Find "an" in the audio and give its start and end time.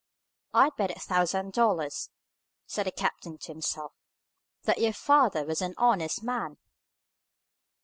5.61-5.75